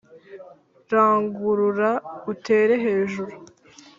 [0.91, 1.89] rangurura
[2.31, 3.33] utere hejuru